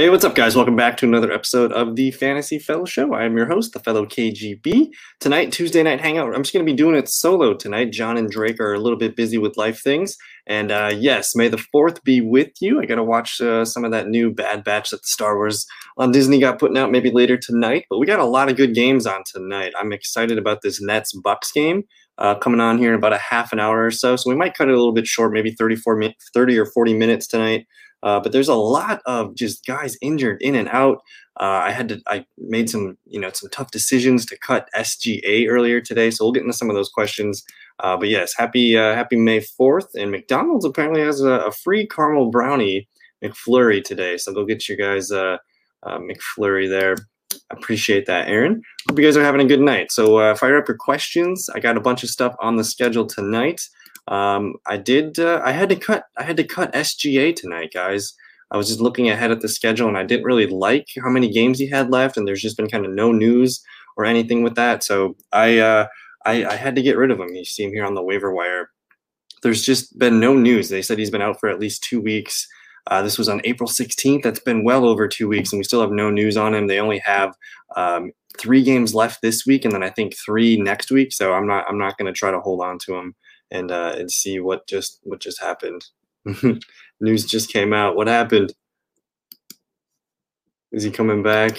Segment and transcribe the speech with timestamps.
[0.00, 0.56] Hey, what's up, guys?
[0.56, 3.12] Welcome back to another episode of the Fantasy Fellow Show.
[3.12, 4.88] I am your host, the fellow KGB.
[5.20, 6.34] Tonight, Tuesday night hangout.
[6.34, 7.92] I'm just going to be doing it solo tonight.
[7.92, 10.16] John and Drake are a little bit busy with life things.
[10.46, 12.80] And uh, yes, may the 4th be with you.
[12.80, 15.66] I got to watch uh, some of that new Bad Batch that the Star Wars
[15.98, 17.84] on Disney got putting out maybe later tonight.
[17.90, 19.74] But we got a lot of good games on tonight.
[19.78, 21.84] I'm excited about this Nets Bucks game.
[22.16, 24.16] Uh, coming on here in about a half an hour or so.
[24.16, 27.26] So we might cut it a little bit short, maybe 34, 30 or 40 minutes
[27.26, 27.66] tonight.
[28.02, 30.98] Uh, but there's a lot of just guys injured in and out.
[31.38, 35.48] Uh, I had to, I made some, you know, some tough decisions to cut SGA
[35.48, 36.10] earlier today.
[36.10, 37.44] So we'll get into some of those questions.
[37.78, 39.94] Uh, but yes, happy, uh, happy May 4th.
[39.98, 42.88] And McDonald's apparently has a, a, free caramel brownie
[43.24, 44.18] McFlurry today.
[44.18, 45.38] So go get your guys uh,
[45.82, 46.96] uh, McFlurry there.
[47.50, 48.60] Appreciate that, Aaron.
[48.88, 49.92] Hope you guys are having a good night.
[49.92, 51.48] So fire up your questions.
[51.54, 53.62] I got a bunch of stuff on the schedule tonight.
[54.10, 55.18] Um, I did.
[55.18, 56.04] Uh, I had to cut.
[56.18, 58.12] I had to cut SGA tonight, guys.
[58.50, 61.30] I was just looking ahead at the schedule, and I didn't really like how many
[61.30, 63.62] games he had left, and there's just been kind of no news
[63.96, 64.82] or anything with that.
[64.82, 65.86] So I, uh,
[66.26, 67.32] I, I had to get rid of him.
[67.32, 68.70] You see him here on the waiver wire.
[69.42, 70.68] There's just been no news.
[70.68, 72.46] They said he's been out for at least two weeks.
[72.88, 74.22] Uh, this was on April 16th.
[74.22, 76.66] That's been well over two weeks, and we still have no news on him.
[76.66, 77.34] They only have
[77.76, 81.12] um, three games left this week, and then I think three next week.
[81.12, 81.66] So I'm not.
[81.68, 83.14] I'm not going to try to hold on to him
[83.50, 85.86] and uh, and see what just what just happened.
[87.00, 87.96] News just came out.
[87.96, 88.52] What happened?
[90.72, 91.58] Is he coming back?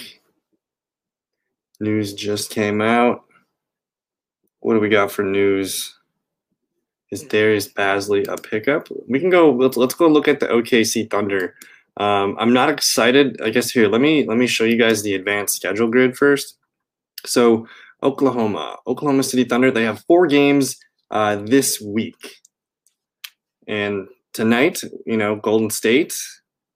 [1.80, 3.24] News just came out.
[4.60, 5.98] What do we got for news?
[7.10, 8.88] Is Darius Bazley a pickup?
[9.08, 9.50] We can go.
[9.50, 11.54] Let's let's go look at the OKC Thunder.
[11.98, 13.40] Um, I'm not excited.
[13.42, 13.88] I guess here.
[13.88, 16.56] Let me let me show you guys the advanced schedule grid first.
[17.26, 17.66] So
[18.02, 19.70] Oklahoma, Oklahoma City Thunder.
[19.70, 20.78] They have four games
[21.12, 22.40] uh, this week.
[23.68, 26.14] And tonight, you know, Golden State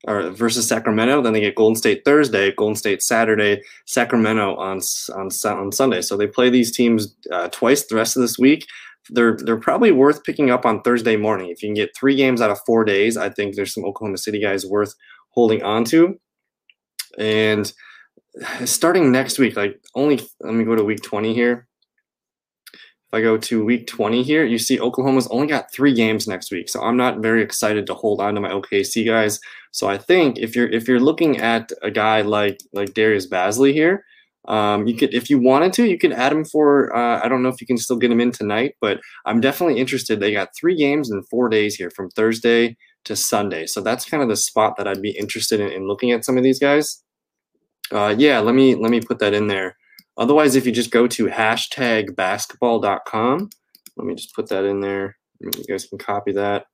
[0.06, 1.20] or versus Sacramento.
[1.20, 4.80] Then they get Golden State Thursday, Golden State Saturday, Sacramento on
[5.14, 6.00] on on Sunday.
[6.00, 8.66] So they play these teams uh, twice the rest of this week.
[9.10, 11.50] They're they're probably worth picking up on Thursday morning.
[11.50, 14.18] If you can get three games out of four days, I think there's some Oklahoma
[14.18, 14.94] City guys worth
[15.30, 16.18] holding on to.
[17.18, 17.72] And
[18.64, 21.66] starting next week, like only let me go to week 20 here.
[23.16, 26.68] I go to week 20 here, you see Oklahoma's only got three games next week.
[26.68, 29.40] So I'm not very excited to hold on to my OKC guys.
[29.72, 33.72] So I think if you're if you're looking at a guy like like Darius Bazley
[33.72, 34.04] here,
[34.48, 37.42] um, you could if you wanted to, you could add him for uh, I don't
[37.42, 40.20] know if you can still get him in tonight, but I'm definitely interested.
[40.20, 43.66] They got three games in four days here from Thursday to Sunday.
[43.66, 46.36] So that's kind of the spot that I'd be interested in, in looking at some
[46.36, 47.02] of these guys.
[47.90, 49.76] Uh, yeah, let me let me put that in there.
[50.18, 53.50] Otherwise, if you just go to hashtag basketball.com,
[53.96, 55.16] let me just put that in there.
[55.40, 56.66] You guys can copy that.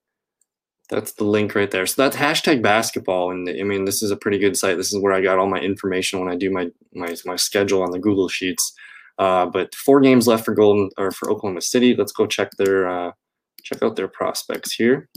[0.89, 1.87] That's the link right there.
[1.87, 3.31] So that's hashtag basketball.
[3.31, 4.77] And I mean, this is a pretty good site.
[4.77, 7.83] This is where I got all my information when I do my my, my schedule
[7.83, 8.75] on the Google Sheets.
[9.19, 11.95] Uh, but four games left for Golden or for Oklahoma City.
[11.97, 13.13] Let's go check their uh,
[13.63, 15.09] check out their prospects here.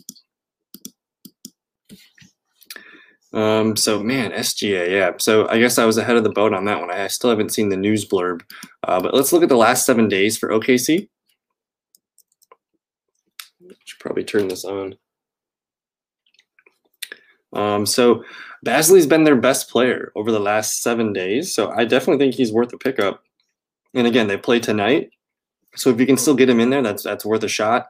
[3.36, 5.12] Um, so man, SGA, yeah.
[5.20, 6.90] So I guess I was ahead of the boat on that one.
[6.90, 8.42] I still haven't seen the news blurb,
[8.84, 11.10] uh, but let's look at the last seven days for OKC.
[13.84, 14.96] Should probably turn this on.
[17.52, 18.24] Um, so
[18.66, 22.54] Bazley's been their best player over the last seven days, so I definitely think he's
[22.54, 23.22] worth a pickup.
[23.94, 25.10] And again, they play tonight,
[25.76, 27.88] so if you can still get him in there, that's that's worth a shot.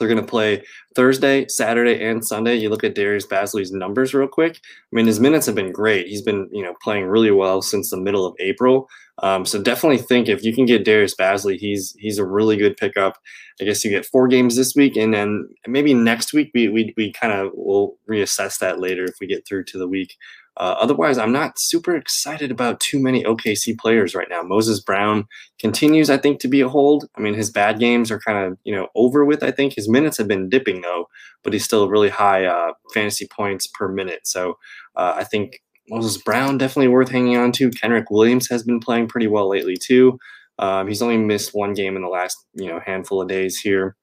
[0.00, 0.64] They're going to play
[0.96, 2.56] Thursday, Saturday, and Sunday.
[2.56, 4.56] You look at Darius Bazley's numbers real quick.
[4.56, 6.06] I mean, his minutes have been great.
[6.06, 8.88] He's been, you know, playing really well since the middle of April.
[9.22, 12.78] Um, so definitely think if you can get Darius Bazley, he's he's a really good
[12.78, 13.18] pickup.
[13.60, 16.94] I guess you get four games this week, and then maybe next week we we,
[16.96, 20.16] we kind of will reassess that later if we get through to the week.
[20.56, 24.42] Uh, otherwise, I'm not super excited about too many OKC players right now.
[24.42, 25.24] Moses Brown
[25.58, 27.08] continues, I think, to be a hold.
[27.16, 29.42] I mean, his bad games are kind of you know over with.
[29.42, 31.06] I think his minutes have been dipping though,
[31.42, 34.20] but he's still really high uh, fantasy points per minute.
[34.24, 34.58] So
[34.96, 37.70] uh, I think Moses Brown definitely worth hanging on to.
[37.70, 40.18] Kenrich Williams has been playing pretty well lately too.
[40.58, 43.96] Um, he's only missed one game in the last you know handful of days here.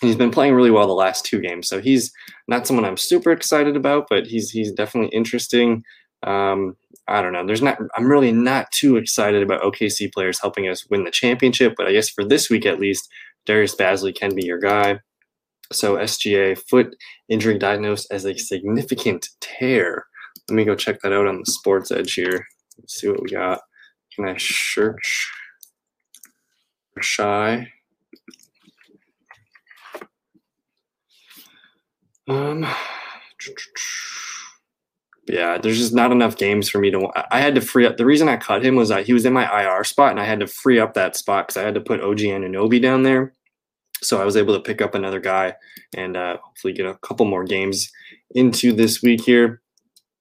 [0.00, 2.12] He's been playing really well the last two games, so he's
[2.48, 5.82] not someone I'm super excited about, but he's he's definitely interesting.
[6.22, 6.76] Um,
[7.08, 7.46] I don't know.
[7.46, 7.78] There's not.
[7.96, 11.92] I'm really not too excited about OKC players helping us win the championship, but I
[11.92, 13.08] guess for this week at least,
[13.46, 15.00] Darius Bazley can be your guy.
[15.72, 16.94] So SGA foot
[17.28, 20.04] injury diagnosed as a significant tear.
[20.48, 22.46] Let me go check that out on the Sports Edge here.
[22.78, 23.60] Let's see what we got.
[24.14, 25.32] Can I search?
[27.00, 27.68] Shai.
[32.28, 32.66] Um,
[35.28, 37.08] yeah, there's just not enough games for me to.
[37.30, 37.96] I had to free up.
[37.96, 40.24] The reason I cut him was that he was in my IR spot, and I
[40.24, 43.32] had to free up that spot because I had to put OG Anunoby down there.
[44.02, 45.54] So I was able to pick up another guy
[45.96, 47.90] and uh, hopefully get a couple more games
[48.34, 49.62] into this week here.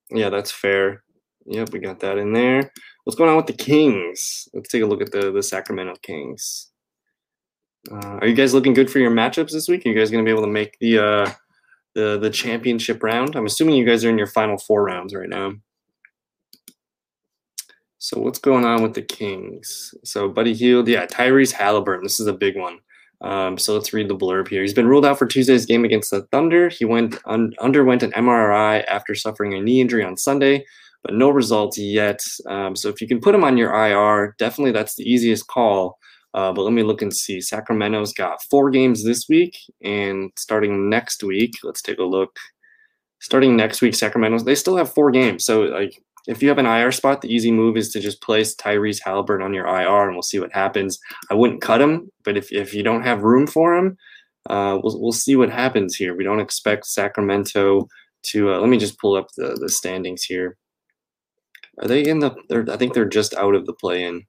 [0.10, 1.04] Yeah, that's fair.
[1.46, 2.72] Yep, we got that in there.
[3.04, 4.48] What's going on with the Kings?
[4.54, 6.72] Let's take a look at the the Sacramento Kings.
[7.92, 9.86] Uh, are you guys looking good for your matchups this week?
[9.86, 11.32] Are you guys going to be able to make the uh,
[11.96, 13.36] the the championship round?
[13.36, 15.54] I'm assuming you guys are in your final four rounds right now.
[17.98, 19.96] So what's going on with the Kings?
[20.04, 22.04] So Buddy Hield, yeah, Tyrese Halliburton.
[22.04, 22.78] This is a big one.
[23.22, 24.62] Um, so let's read the blurb here.
[24.62, 26.70] He's been ruled out for Tuesday's game against the Thunder.
[26.70, 30.66] He went un- underwent an MRI after suffering a knee injury on Sunday,
[31.02, 32.20] but no results yet.
[32.48, 35.98] Um, so if you can put him on your IR, definitely that's the easiest call.
[36.36, 37.40] Uh, but let me look and see.
[37.40, 42.38] Sacramento's got four games this week, and starting next week, let's take a look.
[43.22, 45.46] Starting next week, Sacramento's they still have four games.
[45.46, 45.98] So like
[46.28, 49.46] if you have an IR spot, the easy move is to just place Tyrese Halliburton
[49.46, 51.00] on your IR, and we'll see what happens.
[51.32, 53.98] I wouldn't cut him, but if if you don't have room for him,
[54.50, 56.18] uh, we'll we'll see what happens here.
[56.18, 57.88] We don't expect Sacramento
[58.24, 58.54] to.
[58.54, 60.58] Uh, let me just pull up the the standings here.
[61.82, 62.36] Are they in the?
[62.70, 64.26] I think they're just out of the play-in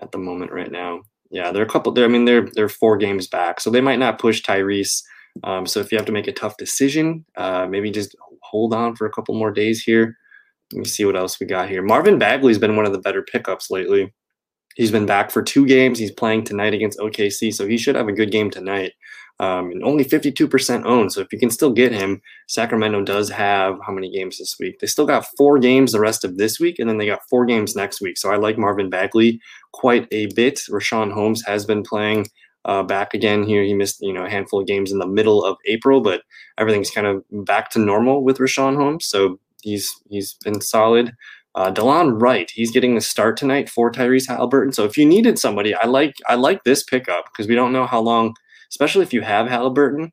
[0.00, 1.02] at the moment right now.
[1.30, 1.92] Yeah, they're a couple.
[1.92, 5.02] They're, I mean, they're they're four games back, so they might not push Tyrese.
[5.44, 8.96] Um, so if you have to make a tough decision, uh, maybe just hold on
[8.96, 10.16] for a couple more days here.
[10.72, 11.82] Let me see what else we got here.
[11.82, 14.12] Marvin Bagley's been one of the better pickups lately.
[14.76, 15.98] He's been back for two games.
[15.98, 18.92] He's playing tonight against OKC, so he should have a good game tonight.
[19.38, 21.12] Um, and only 52% owned.
[21.12, 24.78] So if you can still get him, Sacramento does have how many games this week?
[24.78, 27.44] They still got four games the rest of this week, and then they got four
[27.44, 28.16] games next week.
[28.16, 29.38] So I like Marvin Bagley
[29.72, 30.60] quite a bit.
[30.70, 32.28] Richaun Holmes has been playing
[32.66, 33.62] uh, back again here.
[33.62, 36.22] He missed you know a handful of games in the middle of April, but
[36.58, 39.06] everything's kind of back to normal with Richaun Holmes.
[39.06, 41.12] So he's he's been solid.
[41.54, 44.72] Uh, Delon Wright, he's getting the start tonight for Tyrese Halliburton.
[44.72, 47.86] So if you needed somebody, I like I like this pickup because we don't know
[47.86, 48.34] how long
[48.70, 50.12] especially if you have Halliburton.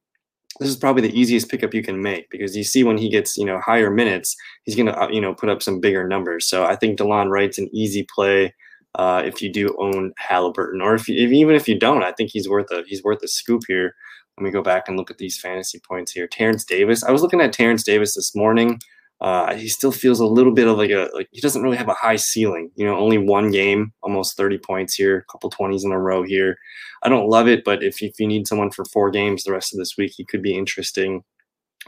[0.60, 3.38] This is probably the easiest pickup you can make because you see when he gets
[3.38, 6.48] you know higher minutes, he's gonna uh, you know put up some bigger numbers.
[6.48, 8.54] So I think Delon Wright's an easy play
[8.96, 12.30] uh, if you do own Halliburton, or if, if even if you don't, I think
[12.32, 13.96] he's worth a he's worth a scoop here.
[14.38, 16.28] Let me go back and look at these fantasy points here.
[16.28, 17.04] Terrence Davis.
[17.04, 18.80] I was looking at Terrence Davis this morning.
[19.24, 21.88] Uh, he still feels a little bit of like a like he doesn't really have
[21.88, 22.70] a high ceiling.
[22.76, 26.24] You know, only one game, almost 30 points here, a couple 20s in a row
[26.24, 26.58] here.
[27.04, 29.74] I don't love it, but if if you need someone for four games the rest
[29.74, 31.24] of this week, he could be interesting.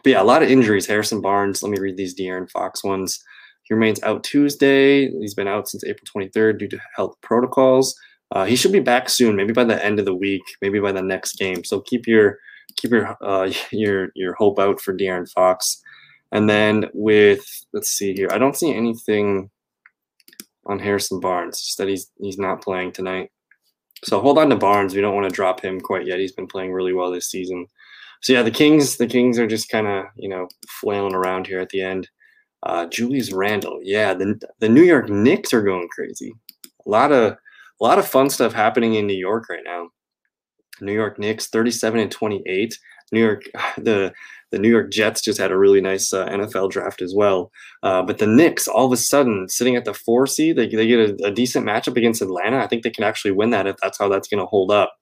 [0.02, 0.88] But yeah, a lot of injuries.
[0.88, 1.62] Harrison Barnes.
[1.62, 3.22] Let me read these De'Aaron Fox ones.
[3.64, 5.10] He remains out Tuesday.
[5.20, 7.96] He's been out since April 23rd due to health protocols.
[8.32, 10.92] Uh, he should be back soon, maybe by the end of the week, maybe by
[10.92, 11.64] the next game.
[11.66, 12.40] So keep your
[12.78, 15.82] keep your uh, your your hope out for De'Aaron Fox.
[16.32, 19.50] And then with let's see here, I don't see anything
[20.66, 21.62] on Harrison Barnes.
[21.62, 23.32] Just that he's he's not playing tonight.
[24.04, 24.94] So hold on to Barnes.
[24.94, 26.20] We don't want to drop him quite yet.
[26.20, 27.66] He's been playing really well this season.
[28.22, 31.60] So yeah, the Kings the Kings are just kind of you know flailing around here
[31.60, 32.10] at the end.
[32.64, 36.34] Uh, Julius Randle, yeah, the the New York Knicks are going crazy.
[36.86, 39.90] A lot of a lot of fun stuff happening in New York right now.
[40.82, 42.78] New York Knicks, 37 and 28.
[43.12, 43.44] New York,
[43.78, 44.14] the
[44.52, 47.52] the New York Jets just had a really nice uh, NFL draft as well.
[47.84, 50.88] Uh, but the Knicks, all of a sudden, sitting at the four seed, they, they
[50.88, 52.60] get a, a, decent matchup against Atlanta.
[52.60, 54.94] I think they can actually win that if that's how that's going to hold up.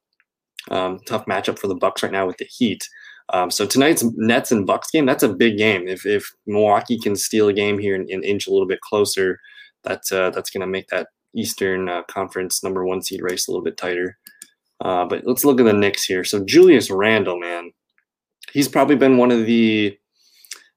[0.70, 2.88] Um, tough matchup for the Bucks right now with the Heat.
[3.32, 5.86] Um, so tonight's Nets and Bucks game, that's a big game.
[5.86, 9.38] If, if Milwaukee can steal a game here and, and inch a little bit closer,
[9.84, 13.50] that's uh, that's going to make that Eastern uh, Conference number one seed race a
[13.50, 14.18] little bit tighter.
[14.80, 16.24] Uh, but let's look at the Knicks here.
[16.24, 17.70] So Julius Randle, man,
[18.54, 19.98] he's probably been one of the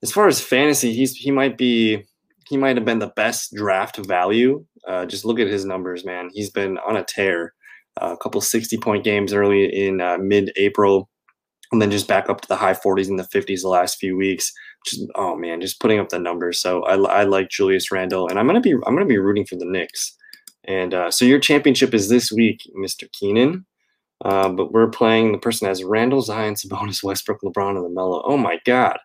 [0.04, 2.04] as far as fantasy, he's he might be
[2.50, 4.66] he might have been the best draft value.
[4.88, 6.30] Uh, just look at his numbers, man.
[6.34, 7.54] He's been on a tear.
[8.02, 11.10] Uh, a couple 60 point games early in uh, mid April,
[11.72, 14.16] and then just back up to the high 40s and the 50s the last few
[14.16, 14.52] weeks.
[14.86, 16.62] Just oh man, just putting up the numbers.
[16.62, 19.56] So I, I like Julius Randle, and I'm gonna be I'm gonna be rooting for
[19.56, 20.16] the Knicks.
[20.66, 23.10] And uh, so your championship is this week, Mr.
[23.14, 23.66] Keenan.
[24.24, 28.24] Uh, but we're playing the person has Randle, Zion, Sabonis, Westbrook, LeBron, and the Melo.
[28.26, 28.98] Oh my God.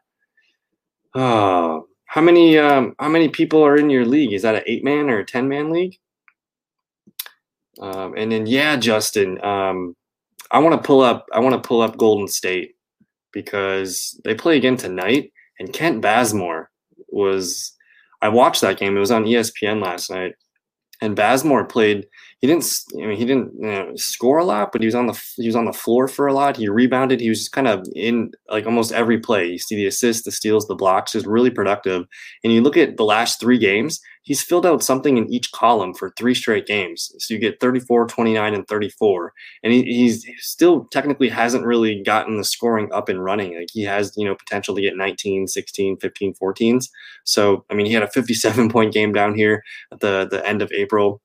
[1.14, 4.32] Uh, how many um, how many people are in your league?
[4.32, 5.98] Is that an eight man or a ten man league?
[7.80, 9.96] Um, and then yeah, Justin, um,
[10.50, 12.76] I want to pull up I want to pull up Golden State
[13.32, 16.70] because they play again tonight, and Kent Bazemore
[17.08, 17.74] was
[18.20, 18.96] I watched that game.
[18.96, 20.34] It was on ESPN last night,
[21.00, 22.06] and Bazemore played
[22.42, 22.68] he didn't.
[22.94, 25.46] I mean, he didn't you know, score a lot, but he was on the he
[25.46, 26.56] was on the floor for a lot.
[26.56, 27.20] He rebounded.
[27.20, 29.46] He was kind of in like almost every play.
[29.46, 31.14] You see the assists, the steals, the blocks.
[31.14, 32.04] Is really productive.
[32.42, 35.94] And you look at the last three games, he's filled out something in each column
[35.94, 37.14] for three straight games.
[37.20, 39.32] So you get 34, 29, and 34.
[39.62, 43.56] And he, he's still technically hasn't really gotten the scoring up and running.
[43.56, 46.88] Like he has, you know, potential to get 19, 16, 15, 14s.
[47.22, 50.60] So I mean, he had a 57 point game down here at the the end
[50.60, 51.22] of April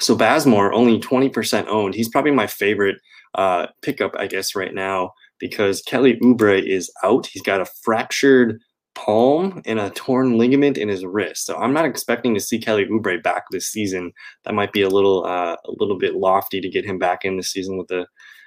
[0.00, 1.94] so Bazemore, only 20% owned.
[1.94, 2.96] He's probably my favorite
[3.34, 7.26] uh, pickup, I guess, right now because Kelly Oubre is out.
[7.26, 8.60] He's got a fractured
[8.94, 11.46] palm and a torn ligament in his wrist.
[11.46, 14.12] So I'm not expecting to see Kelly Oubre back this season.
[14.44, 17.36] That might be a little uh, a little bit lofty to get him back in
[17.36, 18.06] the season with the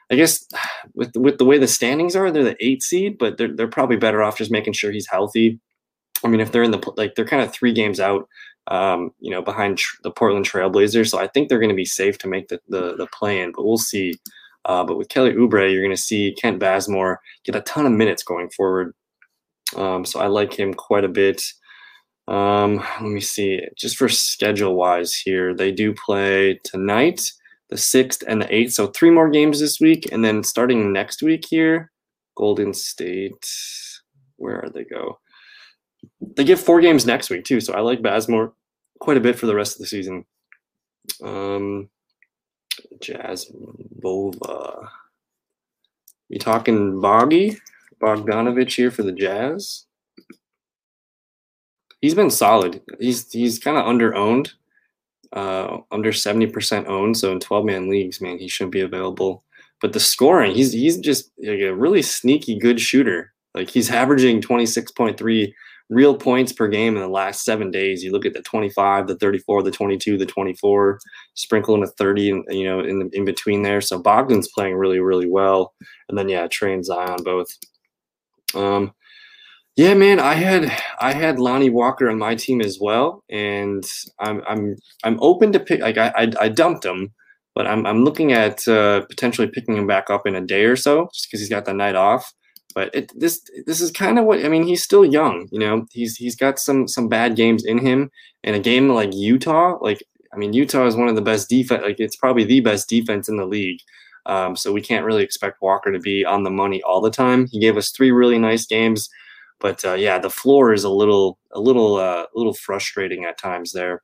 [0.09, 0.45] I guess
[0.93, 3.97] with with the way the standings are, they're the eight seed, but they're they're probably
[3.97, 5.59] better off just making sure he's healthy.
[6.23, 8.27] I mean, if they're in the like they're kind of three games out
[8.67, 11.09] um, you know, behind tr- the Portland Trailblazers.
[11.09, 13.51] So I think they're going to be safe to make the, the, the play in,
[13.55, 14.13] but we'll see.
[14.65, 17.93] Uh, but with Kelly Oubre, you're going to see Kent Bazemore get a ton of
[17.93, 18.93] minutes going forward.
[19.75, 21.41] Um, so I like him quite a bit.
[22.27, 27.31] Um, let me see, just for schedule wise here, they do play tonight,
[27.69, 28.73] the 6th and the 8th.
[28.73, 30.11] So three more games this week.
[30.11, 31.91] And then starting next week here,
[32.35, 33.49] Golden State,
[34.35, 35.19] where are they go?
[36.35, 38.53] They give four games next week too, so I like Bazemore
[38.99, 40.25] quite a bit for the rest of the season.
[41.23, 41.89] Um,
[42.99, 44.89] Jazz Bova.
[46.29, 47.57] You talking Boggy
[48.01, 49.85] Bogdanovich here for the Jazz?
[52.01, 52.81] He's been solid.
[52.99, 54.53] He's he's kind of under owned,
[55.33, 57.17] uh, under seventy percent owned.
[57.17, 59.43] So in twelve man leagues, man, he shouldn't be available.
[59.81, 63.33] But the scoring, he's he's just like a really sneaky good shooter.
[63.55, 65.55] Like he's averaging twenty six point three
[65.89, 68.03] real points per game in the last seven days.
[68.03, 70.99] You look at the 25, the 34, the 22, the 24,
[71.33, 73.81] sprinkle in a 30, and you know, in the, in between there.
[73.81, 75.73] So Bogdan's playing really, really well.
[76.09, 77.47] And then yeah, Trae and Zion both.
[78.55, 78.93] Um,
[79.75, 83.85] yeah, man, I had I had Lonnie Walker on my team as well, and
[84.19, 85.81] I'm I'm I'm open to pick.
[85.81, 87.13] Like I I, I dumped him,
[87.53, 90.75] but I'm I'm looking at uh, potentially picking him back up in a day or
[90.75, 92.33] so, just because he's got the night off
[92.77, 94.61] but it, this this is kind of what I mean.
[94.61, 95.87] He's still young, you know.
[95.91, 98.11] He's he's got some some bad games in him,
[98.43, 101.81] and a game like Utah, like I mean, Utah is one of the best defense.
[101.81, 103.79] Like it's probably the best defense in the league.
[104.27, 107.47] Um, so we can't really expect Walker to be on the money all the time.
[107.47, 109.09] He gave us three really nice games,
[109.59, 113.39] but uh, yeah, the floor is a little a little uh, a little frustrating at
[113.39, 114.03] times there.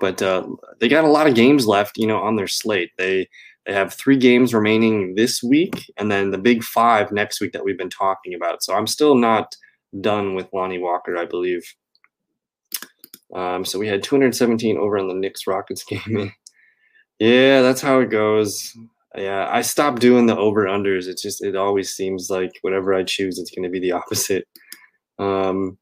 [0.00, 0.48] But uh,
[0.80, 2.90] they got a lot of games left, you know, on their slate.
[2.98, 3.28] They
[3.66, 7.64] they have three games remaining this week, and then the big five next week that
[7.64, 8.62] we've been talking about.
[8.62, 9.54] So I'm still not
[10.00, 11.62] done with Lonnie Walker, I believe.
[13.34, 16.32] Um, so we had 217 over on the Knicks Rockets game.
[17.18, 18.76] yeah, that's how it goes.
[19.16, 21.06] Yeah, I stopped doing the over unders.
[21.06, 24.46] It's just it always seems like whatever I choose, it's going to be the opposite.
[25.18, 25.78] Um,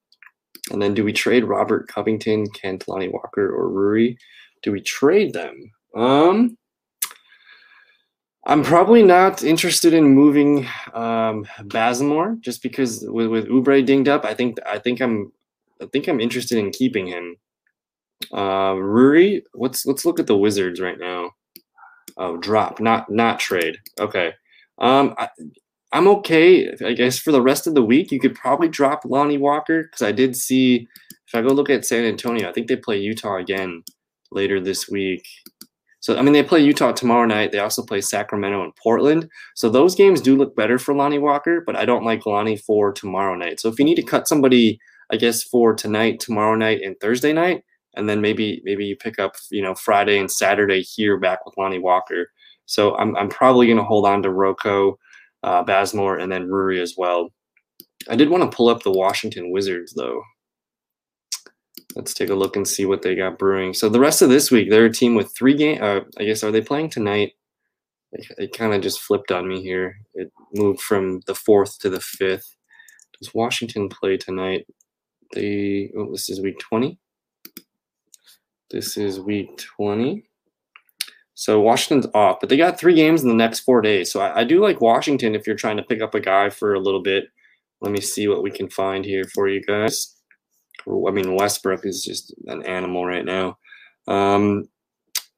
[0.70, 4.14] and then do we trade Robert Covington, Kent, Lonnie Walker, or Rui?
[4.62, 5.70] Do we trade them?
[5.96, 6.56] Um,
[8.50, 14.24] I'm probably not interested in moving um, Bazemore just because with with Oubre dinged up,
[14.24, 15.30] I think I think I'm
[15.80, 17.36] I think I'm interested in keeping him.
[18.36, 21.30] Uh, Rui, let's let's look at the Wizards right now.
[22.16, 23.76] Oh, drop, not not trade.
[24.00, 24.32] Okay.
[24.78, 25.28] Um, I,
[25.92, 26.72] I'm okay.
[26.84, 30.02] I guess for the rest of the week, you could probably drop Lonnie Walker because
[30.02, 30.88] I did see.
[31.28, 33.84] If I go look at San Antonio, I think they play Utah again
[34.32, 35.24] later this week.
[36.00, 37.52] So I mean, they play Utah tomorrow night.
[37.52, 39.28] They also play Sacramento and Portland.
[39.54, 42.92] So those games do look better for Lonnie Walker, but I don't like Lonnie for
[42.92, 43.60] tomorrow night.
[43.60, 44.80] So if you need to cut somebody,
[45.10, 47.64] I guess for tonight, tomorrow night, and Thursday night,
[47.94, 51.56] and then maybe maybe you pick up you know Friday and Saturday here back with
[51.58, 52.30] Lonnie Walker.
[52.66, 54.98] So I'm I'm probably going to hold on to Rocco,
[55.42, 57.30] uh, Bazemore, and then Rui as well.
[58.08, 60.22] I did want to pull up the Washington Wizards though.
[61.96, 63.74] Let's take a look and see what they got brewing.
[63.74, 65.82] So the rest of this week, they're a team with three game.
[65.82, 67.32] Uh, I guess are they playing tonight?
[68.12, 69.96] It, it kind of just flipped on me here.
[70.14, 72.56] It moved from the fourth to the fifth.
[73.18, 74.66] Does Washington play tonight?
[75.34, 75.92] They.
[75.96, 76.98] Oh, this is week twenty.
[78.70, 80.24] This is week twenty.
[81.34, 84.12] So Washington's off, but they got three games in the next four days.
[84.12, 86.74] So I, I do like Washington if you're trying to pick up a guy for
[86.74, 87.24] a little bit.
[87.80, 90.16] Let me see what we can find here for you guys.
[90.88, 93.58] I mean, Westbrook is just an animal right now.
[94.08, 94.68] Um,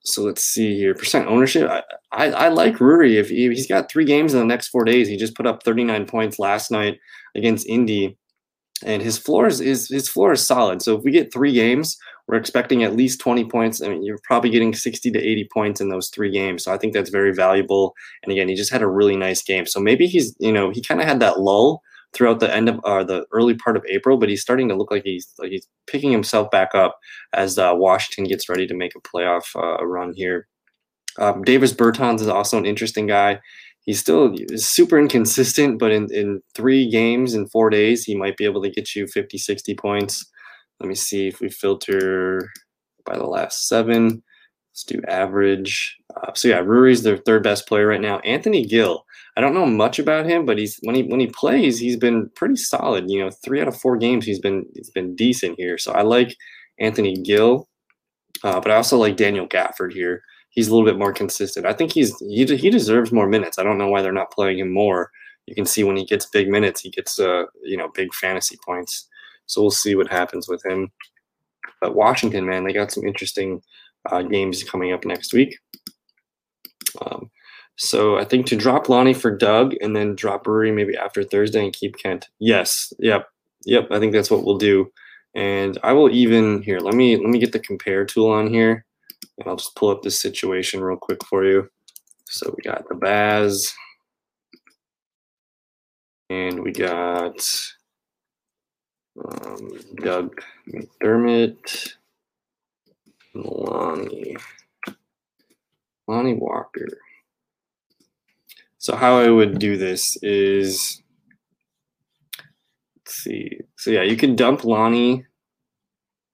[0.04, 0.94] so let's see here.
[0.94, 1.70] Percent ownership.
[1.70, 1.82] I,
[2.12, 3.16] I, I like Rui.
[3.16, 5.62] If he, he's got three games in the next four days, he just put up
[5.62, 6.98] 39 points last night
[7.36, 8.16] against Indy,
[8.84, 10.82] and his floor is, is his floor is solid.
[10.82, 11.96] So if we get three games
[12.26, 13.82] we're expecting at least 20 points.
[13.82, 16.64] I mean, you're probably getting 60 to 80 points in those three games.
[16.64, 17.94] So I think that's very valuable.
[18.22, 19.66] And again, he just had a really nice game.
[19.66, 21.82] So maybe he's, you know, he kind of had that lull
[22.12, 24.90] throughout the end of uh, the early part of April, but he's starting to look
[24.90, 26.98] like he's like he's picking himself back up
[27.32, 30.46] as uh, Washington gets ready to make a playoff uh, run here.
[31.18, 33.40] Um, Davis Bertans is also an interesting guy.
[33.80, 38.44] He's still super inconsistent, but in, in three games in four days, he might be
[38.44, 40.24] able to get you 50, 60 points.
[40.78, 42.48] Let me see if we filter
[43.04, 44.22] by the last seven.
[44.72, 45.98] Let's do average.
[46.16, 48.20] Uh, so yeah, Rory's their third best player right now.
[48.20, 49.04] Anthony Gill.
[49.36, 52.30] I don't know much about him, but he's when he when he plays, he's been
[52.30, 53.10] pretty solid.
[53.10, 55.76] You know, three out of four games, he's been he's been decent here.
[55.76, 56.36] So I like
[56.78, 57.68] Anthony Gill,
[58.44, 60.22] uh, but I also like Daniel Gafford here.
[60.50, 61.66] He's a little bit more consistent.
[61.66, 63.58] I think he's he he deserves more minutes.
[63.58, 65.10] I don't know why they're not playing him more.
[65.46, 68.58] You can see when he gets big minutes, he gets uh you know big fantasy
[68.64, 69.08] points.
[69.46, 70.90] So we'll see what happens with him.
[71.80, 73.60] But Washington, man, they got some interesting
[74.10, 75.58] uh, games coming up next week.
[77.00, 77.30] Um,
[77.76, 81.64] so I think to drop Lonnie for Doug and then drop Brewery maybe after Thursday
[81.64, 82.28] and keep Kent.
[82.38, 82.92] Yes.
[82.98, 83.26] Yep.
[83.64, 83.88] Yep.
[83.90, 84.90] I think that's what we'll do.
[85.34, 86.80] And I will even here.
[86.80, 88.84] Let me let me get the compare tool on here,
[89.38, 91.68] and I'll just pull up this situation real quick for you.
[92.26, 93.72] So we got the Baz,
[96.28, 97.40] and we got
[99.24, 99.70] um,
[100.02, 101.94] Doug McDermott,
[103.34, 104.36] Lonnie,
[106.06, 106.86] Lonnie Walker.
[108.78, 111.02] So how I would do this is,
[112.96, 113.60] let's see.
[113.76, 115.24] So yeah, you can dump Lonnie.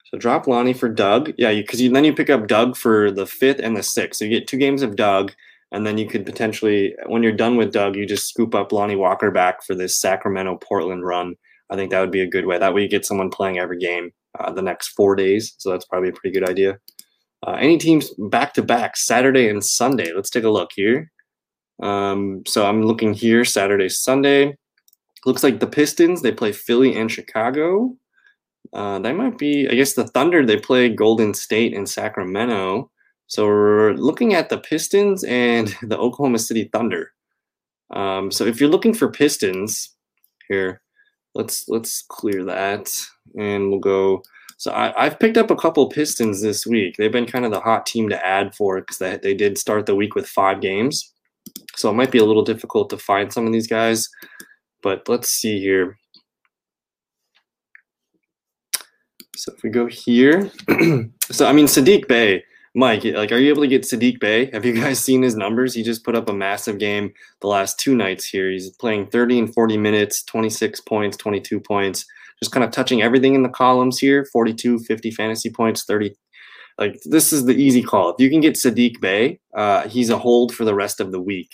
[0.07, 1.33] So drop Lonnie for Doug.
[1.37, 4.19] Yeah, because then you pick up Doug for the fifth and the sixth.
[4.19, 5.33] So you get two games of Doug,
[5.71, 8.97] and then you could potentially, when you're done with Doug, you just scoop up Lonnie
[8.97, 11.35] Walker back for this Sacramento Portland run
[11.71, 12.59] I think that would be a good way.
[12.59, 15.54] That way you get someone playing every game uh, the next four days.
[15.59, 16.78] So that's probably a pretty good idea.
[17.47, 20.12] Uh, any teams back to back Saturday and Sunday?
[20.12, 21.11] Let's take a look here.
[21.83, 24.57] Um, so I'm looking here Saturday, Sunday.
[25.25, 27.96] Looks like the Pistons they play Philly and Chicago.
[28.72, 32.90] Uh, that might be, I guess, the Thunder they play Golden State and Sacramento.
[33.27, 37.12] So we're looking at the Pistons and the Oklahoma City Thunder.
[37.90, 39.94] Um, so if you're looking for Pistons
[40.48, 40.83] here,
[41.35, 42.90] let's let's clear that
[43.37, 44.23] and we'll go
[44.57, 47.61] so I, have picked up a couple pistons this week they've been kind of the
[47.61, 51.12] hot team to add for because they, they did start the week with five games
[51.77, 54.09] so it might be a little difficult to find some of these guys
[54.83, 55.99] but let's see here
[59.37, 60.51] so if we go here
[61.31, 62.43] so i mean Saddiq Bey,
[62.75, 64.51] Mike, like, are you able to get Saddiq Bey?
[64.53, 65.75] Have you guys seen his numbers?
[65.75, 68.51] He just put up a massive game the last two nights here.
[68.51, 72.05] He's playing 30 and 40 minutes, 26 points, 22 points,
[72.42, 76.14] just kind of touching everything in the columns here 42, 50 fantasy points, 30.
[76.79, 78.11] Like, this is the easy call.
[78.11, 81.20] If you can get Saddiq Bey, uh, he's a hold for the rest of the
[81.20, 81.51] week.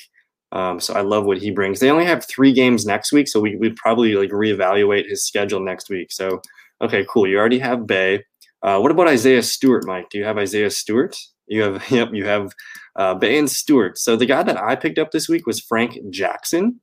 [0.53, 1.81] Um, so I love what he brings.
[1.81, 5.61] They only have three games next week, so we, would probably like reevaluate his schedule
[5.61, 6.13] next week.
[6.13, 6.41] So,
[6.81, 7.27] okay, cool.
[7.27, 8.23] You already have Bey.
[8.63, 10.11] Uh, what about Isaiah Stewart, Mike?
[10.11, 11.17] Do you have Isaiah Stewart?
[11.47, 12.53] You have, yep, you have
[12.97, 13.99] uh, Bey and Stewart.
[13.99, 16.81] So the guy that I picked up this week was Frank Jackson.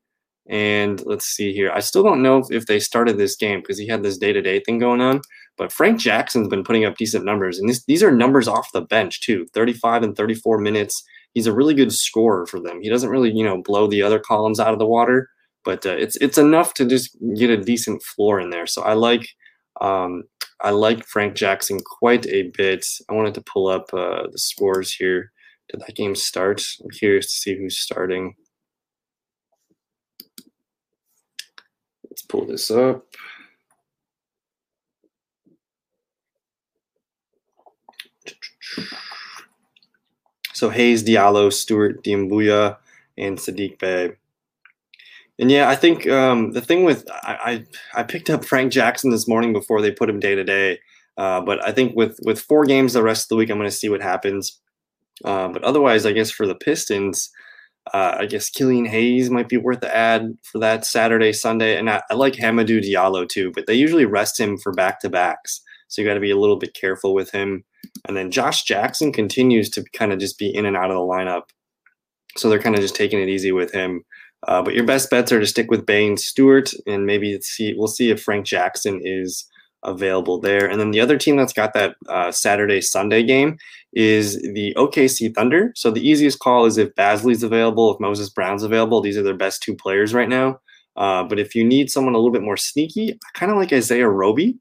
[0.49, 1.71] And let's see here.
[1.71, 4.41] I still don't know if, they started this game because he had this day to
[4.41, 5.21] day thing going on.
[5.57, 7.59] But Frank Jackson's been putting up decent numbers.
[7.59, 11.03] And this, these are numbers off the bench, too 35 and 34 minutes.
[11.33, 12.81] He's a really good scorer for them.
[12.81, 15.29] He doesn't really, you know, blow the other columns out of the water,
[15.63, 18.67] but uh, it's it's enough to just get a decent floor in there.
[18.67, 19.29] So I like
[19.79, 20.23] um,
[20.61, 22.85] I like Frank Jackson quite a bit.
[23.09, 25.31] I wanted to pull up uh, the scores here.
[25.69, 26.61] Did that game start?
[26.83, 28.35] I'm curious to see who's starting.
[32.31, 33.05] Pull this up.
[40.53, 42.77] So Hayes, Diallo, Stewart, Doumbouya,
[43.17, 44.11] and Saddiq Bey.
[45.39, 47.65] And yeah, I think um, the thing with I,
[47.95, 50.79] I, I picked up Frank Jackson this morning before they put him day to day,
[51.17, 53.69] uh, but I think with with four games the rest of the week, I'm going
[53.69, 54.59] to see what happens.
[55.25, 57.31] Uh, but otherwise, I guess for the Pistons,
[57.93, 61.89] uh, I guess Killian Hayes might be worth the ad for that Saturday, Sunday, and
[61.89, 63.51] I, I like Hamidou Diallo too.
[63.53, 66.37] But they usually rest him for back to backs, so you got to be a
[66.37, 67.63] little bit careful with him.
[68.07, 71.01] And then Josh Jackson continues to kind of just be in and out of the
[71.01, 71.43] lineup,
[72.37, 74.03] so they're kind of just taking it easy with him.
[74.47, 77.87] Uh, but your best bets are to stick with Bain Stewart, and maybe see we'll
[77.87, 79.45] see if Frank Jackson is
[79.83, 80.69] available there.
[80.69, 83.57] And then the other team that's got that uh, Saturday Sunday game
[83.93, 85.71] is the OKC Thunder.
[85.75, 89.01] So the easiest call is if Bazley's available, if Moses Brown's available.
[89.01, 90.59] These are their best two players right now.
[90.95, 94.09] Uh, but if you need someone a little bit more sneaky, kind of like Isaiah
[94.09, 94.57] Roby.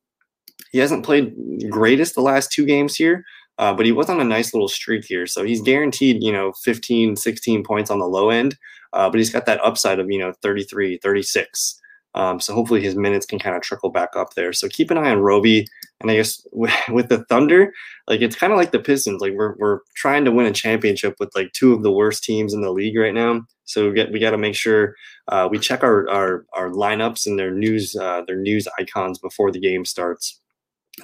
[0.73, 1.35] he hasn't played
[1.71, 3.25] greatest the last two games here,
[3.59, 5.27] uh, but he was on a nice little streak here.
[5.27, 8.57] So he's guaranteed, you know, 15, 16 points on the low end,
[8.93, 11.80] uh, but he's got that upside of, you know, 33, 36.
[12.15, 14.53] Um, so hopefully his minutes can kind of trickle back up there.
[14.53, 15.67] So keep an eye on Roby.
[16.01, 17.73] And I guess with the Thunder,
[18.09, 19.21] like it's kind of like the Pistons.
[19.21, 22.55] Like we're, we're trying to win a championship with like two of the worst teams
[22.55, 23.43] in the league right now.
[23.65, 24.97] So we get we got to make sure
[25.29, 29.53] uh, we check our, our our lineups and their news uh, their news icons before
[29.53, 30.40] the game starts.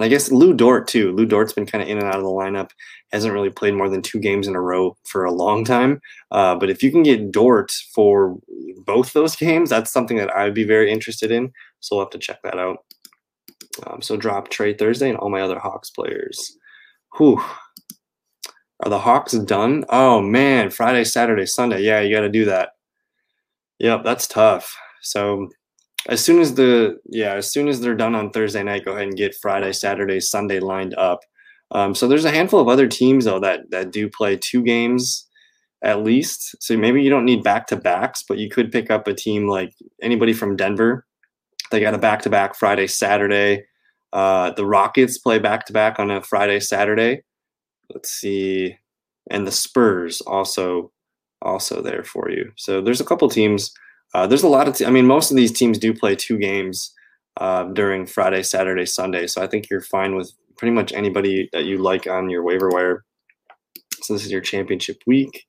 [0.01, 1.13] I guess Lou Dort too.
[1.13, 2.71] Lou Dort's been kind of in and out of the lineup.
[3.13, 6.01] Hasn't really played more than two games in a row for a long time.
[6.31, 8.37] Uh, but if you can get Dort for
[8.85, 11.53] both those games, that's something that I'd be very interested in.
[11.81, 12.79] So we'll have to check that out.
[13.87, 16.57] Um, so drop Trae Thursday and all my other Hawks players.
[17.17, 17.43] Whew.
[18.85, 19.85] Are the Hawks done?
[19.89, 21.83] Oh man, Friday, Saturday, Sunday.
[21.83, 22.71] Yeah, you got to do that.
[23.79, 24.77] Yep, that's tough.
[25.03, 25.49] So
[26.09, 29.09] as soon as the yeah as soon as they're done on thursday night go ahead
[29.09, 31.21] and get friday saturday sunday lined up.
[31.73, 35.27] Um, so there's a handful of other teams though that that do play two games
[35.83, 36.57] at least.
[36.61, 39.49] So maybe you don't need back to backs but you could pick up a team
[39.49, 41.05] like anybody from denver.
[41.71, 43.65] They got a back to back friday saturday.
[44.13, 47.23] Uh, the rockets play back to back on a friday saturday.
[47.93, 48.77] Let's see.
[49.31, 50.93] And the spurs also
[51.43, 52.53] also there for you.
[52.57, 53.73] So there's a couple teams
[54.17, 56.91] uh, there's a lot of, I mean, most of these teams do play two games
[57.39, 59.27] uh, during Friday, Saturday, Sunday.
[59.27, 62.71] So I think you're fine with pretty much anybody that you like on your waiver
[62.71, 63.05] wire.
[64.01, 65.45] So this is your championship week.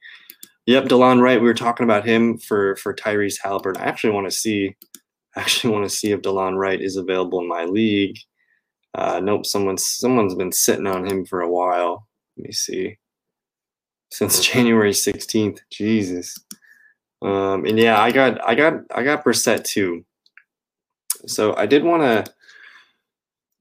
[0.65, 1.39] Yep, Delon Wright.
[1.39, 3.81] We were talking about him for for Tyrese Halliburton.
[3.81, 4.75] I actually want to see,
[5.37, 8.17] actually want to see if Delon Wright is available in my league.
[8.93, 12.05] Uh, nope, someone's someone's been sitting on him for a while.
[12.35, 12.97] Let me see.
[14.11, 15.59] Since January 16th.
[15.71, 16.35] Jesus.
[17.21, 20.05] Um, and yeah, I got I got I got Brissett too.
[21.25, 22.33] So I did want to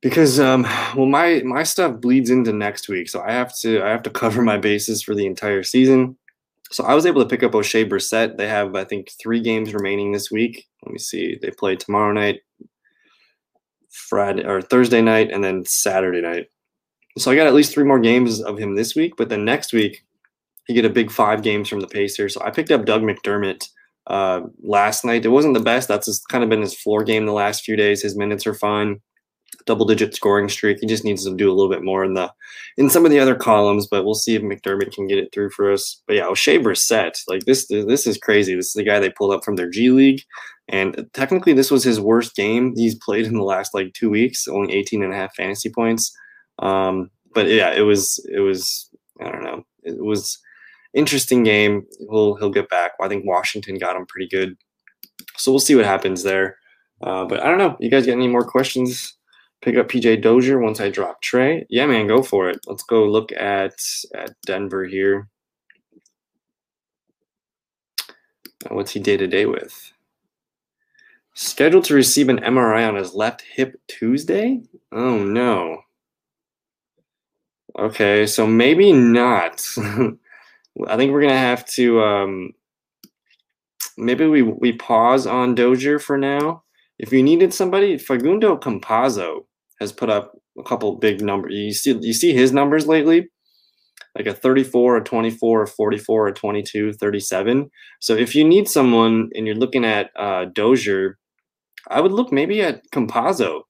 [0.02, 0.62] because um
[0.94, 4.10] well my my stuff bleeds into next week, so I have to I have to
[4.10, 6.16] cover my bases for the entire season.
[6.70, 8.36] So I was able to pick up Oshae Brissett.
[8.36, 10.66] They have I think three games remaining this week.
[10.84, 11.38] Let me see.
[11.40, 12.40] They play tomorrow night,
[13.90, 16.48] Friday or Thursday night, and then Saturday night.
[17.18, 19.14] So I got at least three more games of him this week.
[19.16, 20.04] But then next week
[20.68, 22.34] you get a big five games from the Pacers.
[22.34, 23.68] So I picked up Doug McDermott
[24.06, 25.24] uh, last night.
[25.24, 25.88] It wasn't the best.
[25.88, 28.02] That's kind of been his floor game the last few days.
[28.02, 29.00] His minutes are fine.
[29.64, 30.78] Double digit scoring streak.
[30.80, 32.32] He just needs to do a little bit more in the
[32.76, 35.50] in some of the other columns, but we'll see if McDermott can get it through
[35.50, 36.02] for us.
[36.06, 38.54] But yeah, Oshae Brissett, like this this is crazy.
[38.54, 40.22] This is the guy they pulled up from their G League.
[40.68, 44.48] And technically this was his worst game he's played in the last like two weeks,
[44.48, 46.12] only 18 and a half fantasy points.
[46.58, 49.64] Um, but yeah, it was it was I don't know.
[49.84, 50.38] It was
[50.96, 51.86] interesting game.
[52.10, 52.92] He'll he'll get back.
[53.00, 54.56] I think Washington got him pretty good,
[55.36, 56.56] so we'll see what happens there.
[57.02, 57.76] Uh, but I don't know.
[57.78, 59.16] You guys got any more questions?
[59.62, 61.64] Pick up PJ Dozier once I drop Trae.
[61.70, 62.58] Yeah, man, go for it.
[62.66, 63.74] Let's go look at
[64.14, 65.28] at Denver here.
[68.64, 69.92] Uh, what's he day to day with?
[71.34, 74.62] Scheduled to receive an MRI on his left hip Tuesday?
[74.90, 75.82] Oh no.
[77.78, 79.62] Okay, so maybe not.
[80.86, 82.50] I think we're gonna have to um,
[83.96, 86.62] maybe we we pause on Dozier for now.
[86.98, 89.44] If you needed somebody, Facundo Campazzo
[89.80, 91.54] has put up a couple big numbers.
[91.54, 93.28] You see you see his numbers lately,
[94.16, 97.70] like a 34, a 24, a 44, a 22, 37.
[98.00, 101.18] So if you need someone and you're looking at uh, Dozier,
[101.90, 103.62] I would look maybe at Campazzo.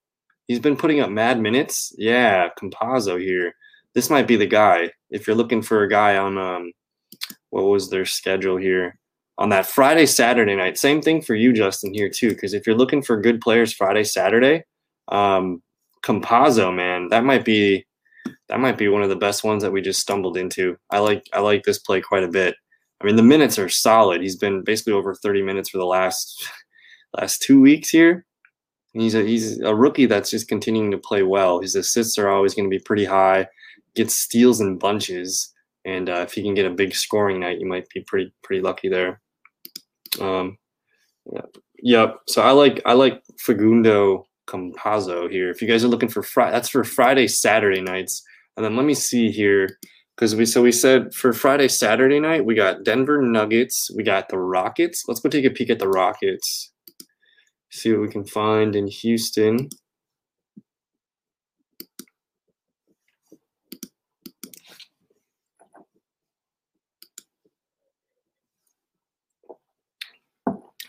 [0.46, 1.92] He's been putting up mad minutes.
[1.98, 3.52] Yeah, Campazzo here.
[3.94, 4.90] This might be the guy.
[5.10, 6.72] If you're looking for a guy on um,
[7.50, 8.98] what was their schedule here
[9.38, 10.78] on that Friday, Saturday night.
[10.78, 12.30] Same thing for you, Justin, here too.
[12.30, 14.64] Because if you're looking for good players Friday, Saturday,
[15.08, 15.62] um,
[16.02, 17.86] Campazzo, man, that might be
[18.48, 20.76] that might be one of the best ones that we just stumbled into.
[20.90, 22.54] I like I like this play quite a bit.
[23.00, 24.22] I mean, the minutes are solid.
[24.22, 26.48] He's been basically over 30 minutes for the last
[27.18, 28.24] last two weeks here.
[28.92, 31.60] He's a he's a rookie that's just continuing to play well.
[31.60, 33.46] His assists are always going to be pretty high.
[33.94, 35.52] Gets steals in bunches.
[35.86, 38.60] And uh, if you can get a big scoring night, you might be pretty pretty
[38.60, 39.20] lucky there.
[40.20, 40.58] Um,
[41.32, 41.56] yep.
[41.80, 42.16] yep.
[42.26, 45.48] So I like I like Facundo Campazzo here.
[45.48, 48.22] If you guys are looking for Friday, that's for Friday Saturday nights.
[48.56, 49.78] And then let me see here
[50.16, 54.28] because we so we said for Friday Saturday night we got Denver Nuggets, we got
[54.28, 55.04] the Rockets.
[55.06, 56.72] Let's go take a peek at the Rockets.
[57.70, 59.68] See what we can find in Houston.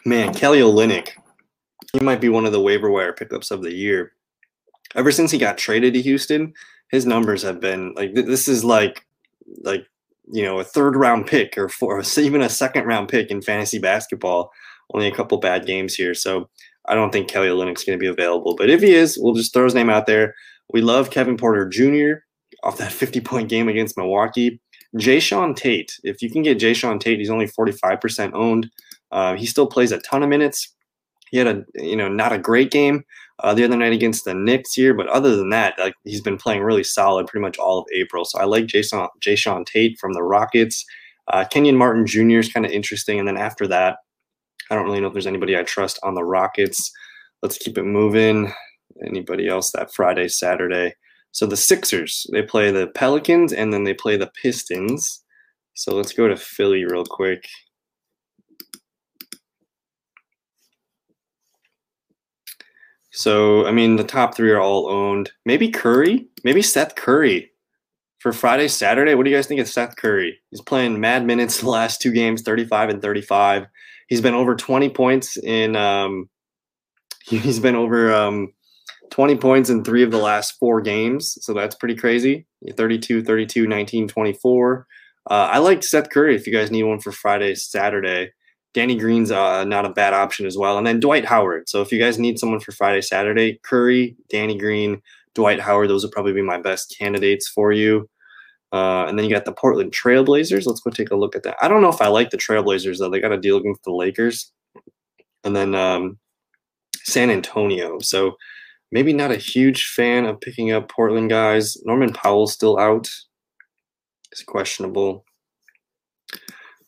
[0.08, 1.10] Man, Kelly Olynyk,
[1.92, 4.14] he might be one of the waiver wire pickups of the year.
[4.96, 6.54] ever since he got traded to Houston,
[6.90, 9.06] his numbers have been like this is like
[9.64, 9.86] like
[10.32, 13.80] you know a third round pick or for even a second round pick in fantasy
[13.80, 14.50] basketball.
[14.94, 16.50] Only a couple bad games here, so
[16.86, 18.56] I don't think Kelly Olynyk's going to be available.
[18.56, 20.36] But if he is, we'll just throw his name out there.
[20.72, 22.24] We love Kevin Porter Jr.
[22.64, 24.62] off that 50 point game against Milwaukee.
[24.96, 28.72] Jae'Sean Tate, if you can get Jae'Sean Tate, he's only 45% owned.
[29.12, 30.74] Uh, he still plays a ton of minutes.
[31.30, 33.04] He had a you know not a great game,
[33.40, 34.94] uh, the other night against the Knicks here.
[34.94, 38.26] But other than that, like he's been playing really solid pretty much all of April.
[38.26, 40.86] So I like Jason Jae'Sean Tate from the Rockets.
[41.28, 42.40] Uh, Kenyon Martin Jr.
[42.40, 43.98] is kind of interesting, and then after that,
[44.70, 46.92] I don't really know if there's anybody I trust on the Rockets.
[47.42, 48.54] Let's keep it moving.
[49.06, 50.94] Anybody else that Friday, Saturday?
[51.32, 55.24] So the Sixers they play the Pelicans and then they play the Pistons.
[55.76, 57.48] So let's go to Philly real quick.
[63.18, 65.32] So, I mean, the top three are all owned.
[65.44, 67.50] Maybe Curry, maybe Seth Curry
[68.20, 69.16] for Friday, Saturday.
[69.16, 70.38] What do you guys think of Seth Curry?
[70.52, 73.66] He's playing mad minutes the last two games, 35 and 35.
[74.08, 76.30] He's been over 20 points in, um,
[77.26, 78.54] he's been over um,
[79.10, 81.40] 20 points in three of the last four games.
[81.42, 82.46] So that's pretty crazy.
[82.76, 84.88] 32, 32, 19, 24.
[85.28, 88.30] Uh, I like Seth Curry if you guys need one for Friday, Saturday.
[88.78, 90.78] Danny Green's uh, not a bad option as well.
[90.78, 91.68] And then Dwight Howard.
[91.68, 95.02] So if you guys need someone for Friday, Saturday, Curry, Danny Green,
[95.34, 98.08] Dwight Howard, those would probably be my best candidates for you.
[98.72, 100.68] Uh, and then you got the Portland Trailblazers.
[100.68, 101.56] Let's go take a look at that.
[101.60, 103.10] I don't know if I like the Trailblazers though.
[103.10, 104.54] They got a deal against the Lakers,
[105.44, 106.20] and then um,
[106.98, 107.98] San Antonio.
[107.98, 108.38] So
[108.92, 111.78] maybe not a huge fan of picking up Portland guys.
[111.84, 113.10] Norman Powell's still out.
[114.32, 115.26] It's questionable.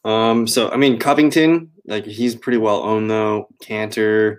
[0.06, 3.48] Um, so I mean Covington, like he's pretty well owned though.
[3.64, 4.38] Kanter,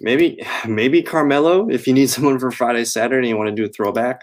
[0.00, 3.72] maybe maybe Carmelo if you need someone for Friday, Saturday, you want to do a
[3.72, 4.22] throwback.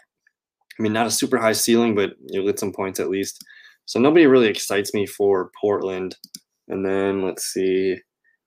[0.77, 3.43] I mean, not a super high ceiling, but you'll get some points at least.
[3.85, 6.15] So nobody really excites me for Portland.
[6.67, 7.95] And then let's see.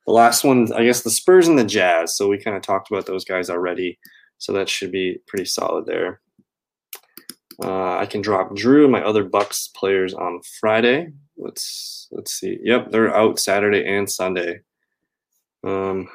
[0.07, 2.17] The last one, I guess the Spurs and the Jazz.
[2.17, 3.99] So we kind of talked about those guys already.
[4.39, 6.21] So that should be pretty solid there.
[7.63, 11.09] Uh, I can drop Jrue and my other Bucks players on Friday.
[11.39, 12.59] Let's let's see.
[12.63, 14.61] Yep, they're out Saturday and Sunday.
[15.65, 16.09] Um,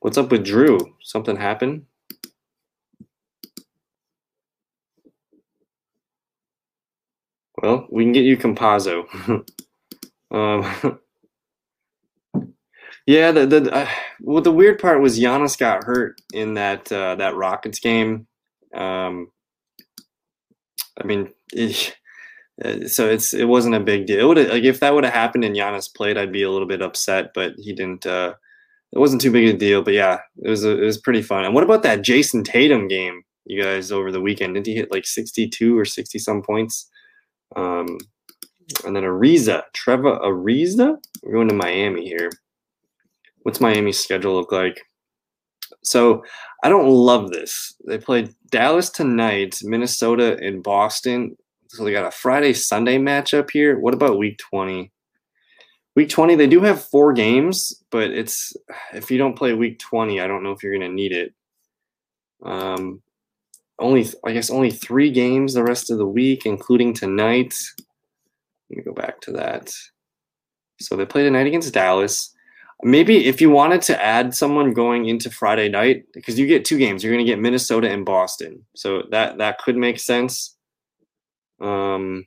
[0.00, 0.80] what's up with Jrue?
[1.02, 1.84] Something happened?
[7.62, 9.04] Well, we can get you Campazzo.
[10.30, 11.00] um,
[13.06, 13.88] yeah, the the uh,
[14.20, 18.26] well, the weird part was Giannis got hurt in that uh, that Rockets game.
[18.74, 19.28] Um,
[21.00, 21.96] I mean, it,
[22.64, 24.32] uh, so it's it wasn't a big deal.
[24.32, 26.82] It like if that would have happened and Giannis played, I'd be a little bit
[26.82, 28.06] upset, but he didn't.
[28.06, 28.34] Uh,
[28.92, 29.82] it wasn't too big a deal.
[29.82, 31.44] But yeah, it was a, it was pretty fun.
[31.44, 34.54] And what about that Jayson Tatum game, you guys, over the weekend?
[34.54, 36.88] Didn't he hit like sixty two or sixty some points?
[37.54, 37.98] Um,
[38.84, 40.96] and then Ariza, Trevor Ariza.
[41.22, 42.30] We're going to Miami here.
[43.42, 44.80] What's Miami's schedule look like?
[45.86, 46.24] So
[46.64, 47.74] I don't love this.
[47.86, 51.36] They played Dallas tonight, Minnesota, and Boston.
[51.68, 53.78] So they got a Friday Sunday matchup here.
[53.78, 54.90] What about week 20?
[55.94, 58.52] Week 20, they do have four games, but it's
[58.92, 61.32] if you don't play week 20, I don't know if you're going to need it.
[62.42, 63.00] Um,
[63.78, 67.54] only, I guess, only three games the rest of the week, including tonight.
[68.68, 69.72] Let me go back to that.
[70.80, 72.34] So they play tonight against Dallas.
[72.82, 76.76] Maybe if you wanted to add someone going into Friday night, because you get two
[76.76, 80.56] games, you're going to get Minnesota and Boston, so that that could make sense.
[81.60, 82.26] Um,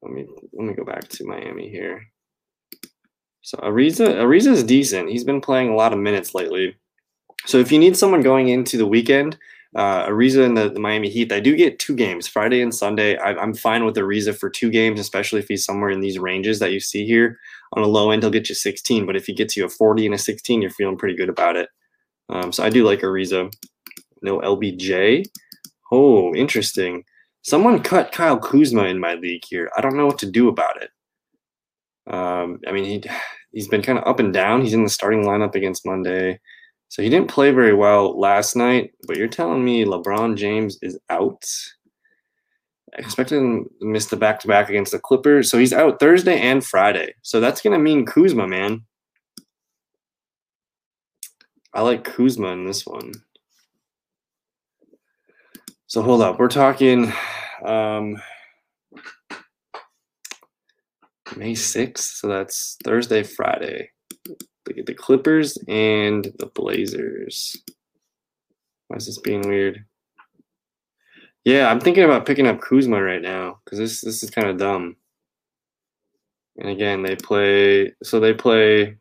[0.00, 2.06] let me let me go back to Miami here.
[3.40, 5.10] So Ariza Ariza is decent.
[5.10, 6.76] He's been playing a lot of minutes lately.
[7.46, 9.36] So if you need someone going into the weekend,
[9.74, 13.16] uh, Ariza and the, the, Miami Heat, I do get two games, Friday and Sunday.
[13.16, 16.60] I, am fine with Ariza for two games, especially if he's somewhere in these ranges
[16.60, 17.38] that you see here.
[17.72, 20.06] On a low end, he'll get you 16, but if he gets you a 40
[20.06, 21.68] and a 16, you're feeling pretty good about it.
[22.28, 23.52] Um, so I do like Ariza.
[24.22, 25.24] No LBJ.
[25.90, 27.04] Oh, interesting.
[27.42, 29.70] Someone cut Kyle Kuzma in my league here.
[29.76, 30.90] I don't know what to do about it.
[32.06, 33.02] Um, I mean, he
[33.52, 34.62] he's been kind of up and down.
[34.62, 36.40] He's in the starting lineup against Monday.
[36.88, 40.98] So he didn't play very well last night, but you're telling me LeBron James is
[41.10, 41.44] out?
[42.96, 45.50] I expected him to miss the back to back against the Clippers.
[45.50, 47.14] So he's out Thursday and Friday.
[47.22, 48.82] So that's going to mean Kuzma, man.
[51.72, 53.12] I like Kuzma in this one.
[55.88, 56.38] So hold up.
[56.38, 57.12] We're talking
[57.64, 58.22] um,
[61.36, 61.98] May 6th.
[61.98, 63.90] So that's Thursday, Friday.
[64.66, 67.62] Look at the Clippers and the Blazers.
[68.88, 69.84] Why is this being weird?
[71.44, 74.56] Yeah, I'm thinking about picking up Kuzma right now because this this is kind of
[74.56, 74.96] dumb.
[76.56, 78.96] And again, they play so they play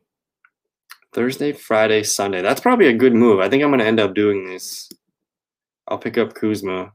[1.14, 2.42] Thursday, Friday, Sunday.
[2.42, 3.40] That's probably a good move.
[3.40, 4.90] I think I'm gonna end up doing this.
[5.88, 6.92] I'll pick up Kuzma.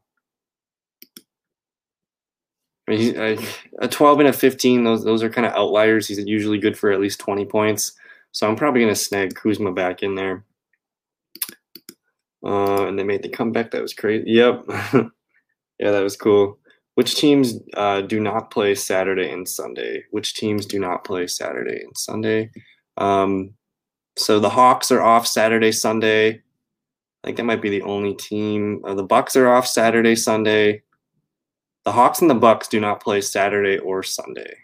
[2.87, 3.49] I mean, he's,
[3.81, 6.09] a 12 and a 15, those those are kind of outliers.
[6.09, 7.93] He's usually good for at least 20 points.
[8.39, 10.45] So I'm probably gonna snag Kuzma back in there.
[12.47, 13.73] Uh, and they made the comeback.
[13.73, 14.31] That was crazy.
[14.31, 14.63] Yep.
[14.69, 16.61] yeah, that was cool.
[16.95, 20.05] Which teams uh, do not play Saturday and Sunday?
[20.13, 22.53] Which teams do not play Saturday and Sunday?
[22.97, 23.55] Um,
[24.17, 26.29] so the Hawks are off Saturday, Sunday.
[26.31, 28.83] I think that might be the only team.
[28.85, 30.83] Uh, the Bucks are off Saturday, Sunday.
[31.85, 34.59] The Hawks and the Bucks do not play Saturday or Sunday.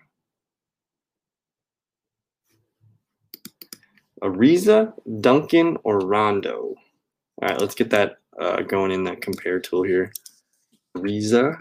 [4.23, 6.75] Ariza, Duncan, or Rondo?
[7.43, 10.13] All right, let's get that uh, going in that compare tool here.
[10.97, 11.59] Ariza.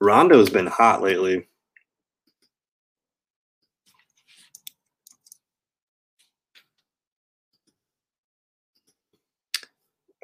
[0.00, 1.48] Rondo's been hot lately.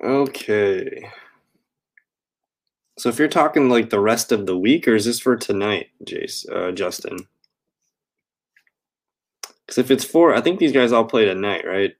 [0.02, 1.10] Okay.
[3.04, 5.88] So if you're talking like the rest of the week, or is this for tonight,
[6.06, 7.18] Jace, uh, Justin?
[9.42, 11.92] Because if it's for, I think these guys all play tonight, right?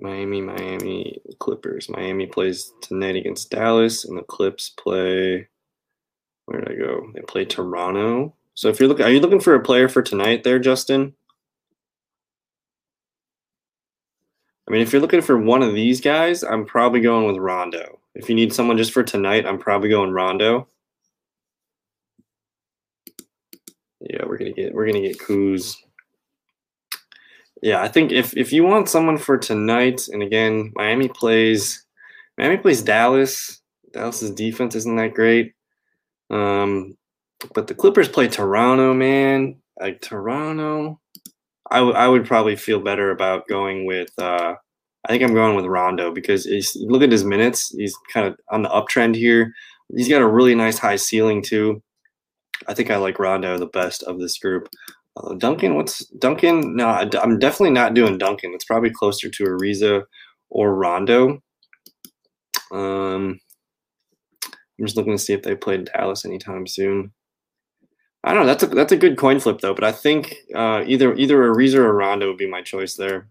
[0.00, 1.88] Miami, Miami, Clippers.
[1.88, 5.46] Miami plays tonight against Dallas, and the Clips play.
[6.46, 7.08] Where did I go?
[7.14, 8.34] They play Toronto.
[8.54, 11.14] So if you're looking, are you looking for a player for tonight, there, Justin?
[14.68, 17.98] I mean, if you're looking for one of these guys, I'm probably going with Rondo.
[18.14, 20.68] If you need someone just for tonight, I'm probably going Rondo.
[24.00, 25.76] Yeah, we're gonna get we're gonna get Kuz.
[27.62, 31.84] Yeah, I think if if you want someone for tonight, and again, Miami plays
[32.36, 33.60] Miami plays Dallas.
[33.92, 35.54] Dallas's defense isn't that great.
[36.30, 36.96] Um,
[37.54, 39.56] but the Clippers play Toronto, man.
[39.80, 41.00] Like Toronto.
[41.70, 44.10] I, w- I would probably feel better about going with.
[44.18, 44.54] Uh,
[45.04, 47.70] I think I'm going with Rondo because he's, look at his minutes.
[47.76, 49.52] He's kind of on the uptrend here.
[49.94, 51.82] He's got a really nice high ceiling too.
[52.68, 54.68] I think I like Rondo the best of this group.
[55.16, 56.76] Uh, Duncan, what's Duncan?
[56.76, 58.52] No, I'm definitely not doing Duncan.
[58.54, 60.04] It's probably closer to Ariza
[60.50, 61.42] or Rondo.
[62.72, 63.38] Um,
[64.78, 67.12] I'm just looking to see if they play Dallas anytime soon.
[68.24, 68.46] I don't know.
[68.46, 69.74] That's a that's a good coin flip though.
[69.74, 73.26] But I think uh, either either Ariza or Rondo would be my choice there.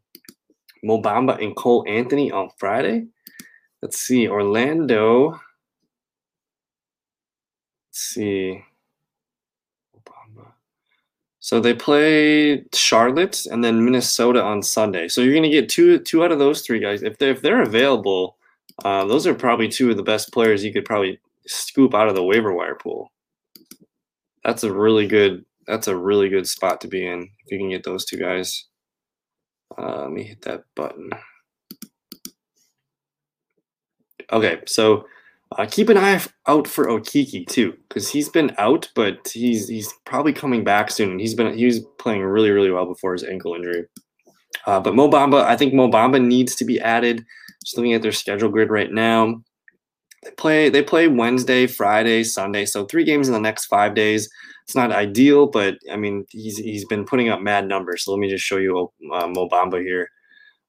[0.84, 3.08] Mo Bamba and Cole Anthony on Friday.
[3.82, 4.28] Let's see.
[4.28, 5.32] Orlando.
[7.90, 8.64] Let's see.
[11.44, 15.08] So they play Charlotte and then Minnesota on Sunday.
[15.08, 17.42] So you're going to get two two out of those three guys if they're if
[17.42, 18.38] they're available.
[18.84, 22.16] Uh, those are probably two of the best players you could probably scoop out of
[22.16, 23.12] the waiver wire pool
[24.44, 27.70] that's a really good that's a really good spot to be in if you can
[27.70, 28.68] get those two guys.
[29.78, 31.10] Uh, let me hit that button.
[34.32, 35.06] Okay, so
[35.58, 39.94] uh, keep an eye out for Okeke too, because he's been out, but he's he's
[40.06, 41.20] probably coming back soon.
[41.20, 43.86] He's been he was playing really really well before his ankle injury.
[44.66, 47.26] Uh, but Mo Bamba, I think Mo Bamba needs to be added.
[47.64, 49.42] Just looking at their schedule grid right now,
[50.24, 54.30] they play they play Wednesday, Friday, Sunday, so three games in the next five days.
[54.64, 58.04] It's not ideal, but I mean he's he's been putting up mad numbers.
[58.04, 60.10] So let me just show you uh, Mo Bamba here.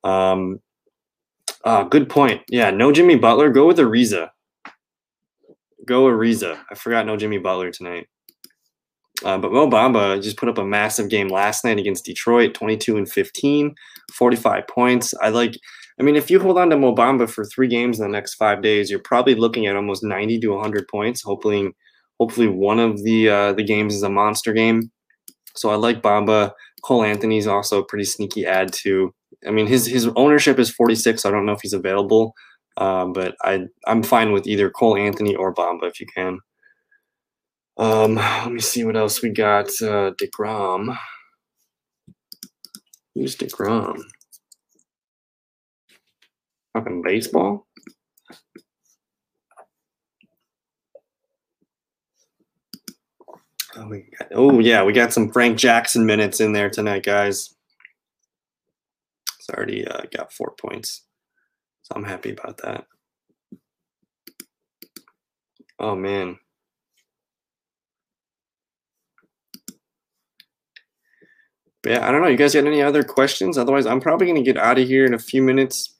[0.04, 0.60] Um,
[1.64, 2.42] uh, good point.
[2.48, 3.50] Yeah, no Jimmy Butler.
[3.50, 4.30] Go with Ariza.
[5.86, 6.58] Go Ariza.
[6.70, 8.08] I forgot no Jimmy Butler tonight.
[9.24, 12.96] Uh, but Mo Bamba just put up a massive game last night against Detroit, 22
[12.96, 13.74] and 15,
[14.12, 15.14] 45 points.
[15.22, 15.56] I like
[15.98, 18.34] I mean, if you hold on to Mo Bamba for three games in the next
[18.34, 21.22] five days, you're probably looking at almost 90 to 100 points.
[21.22, 21.70] Hopefully,
[22.18, 24.90] hopefully one of the uh, the games is a monster game.
[25.54, 26.52] So I like Bamba.
[26.82, 29.14] Cole Anthony's also a pretty sneaky ad too.
[29.46, 31.22] I mean, his his ownership is 46.
[31.22, 32.34] So I don't know if he's available,
[32.76, 36.38] uh, but I I'm fine with either Cole Anthony or Bamba if you can.
[37.78, 39.66] Um, let me see what else we got.
[39.80, 40.96] Uh, Degrom.
[43.14, 44.02] Who's Degrom?
[46.74, 47.66] Talking baseball?
[53.76, 57.54] Oh, got, oh, yeah, we got some Frank Jackson minutes in there tonight, guys.
[59.38, 61.04] It's already uh, got four points,
[61.82, 62.84] so I'm happy about that.
[65.78, 66.38] Oh man.
[71.84, 72.28] yeah, I don't know.
[72.28, 73.58] You guys got any other questions?
[73.58, 75.98] Otherwise, I'm probably gonna get out of here in a few minutes.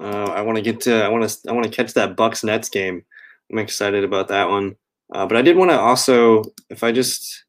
[0.00, 1.04] Uh, I want to get to.
[1.04, 1.50] I want to.
[1.50, 3.04] I want to catch that Bucks Nets game.
[3.50, 4.76] I'm excited about that one.
[5.12, 7.44] Uh, but I did want to also, if I just,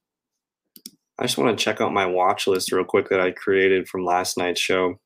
[1.20, 4.04] I just want to check out my watch list real quick that I created from
[4.04, 5.00] last night's show.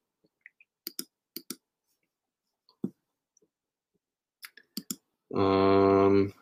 [5.35, 6.33] Um,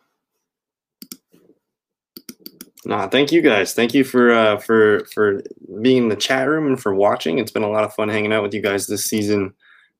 [2.86, 3.74] nah, thank you guys.
[3.74, 5.42] Thank you for uh, for for
[5.82, 7.40] being in the chat room and for watching.
[7.40, 9.56] It's been a lot of fun hanging out with you guys this season.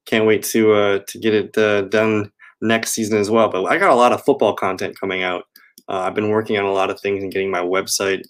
[0.06, 2.32] Can't wait to uh, to get it uh, done
[2.62, 3.50] next season as well.
[3.50, 5.44] But I got a lot of football content coming out.
[5.88, 8.24] Uh, I've been working on a lot of things and getting my website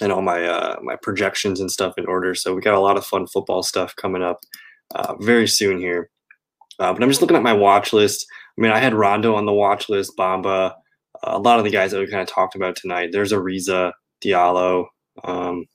[0.00, 2.34] and all my uh, my projections and stuff in order.
[2.34, 4.40] So we got a lot of fun football stuff coming up
[4.94, 6.10] uh, very soon here.
[6.78, 8.26] Uh, but I'm just looking at my watch list.
[8.58, 10.74] I mean, I had Rondo on the watch list, Bamba,
[11.22, 13.10] a lot of the guys that we kind of talked about tonight.
[13.12, 13.92] There's Ariza,
[14.24, 14.86] Diallo,
[15.24, 15.66] um,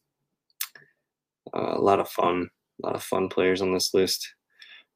[1.54, 2.50] a lot of fun,
[2.84, 4.28] a lot of fun players on this list.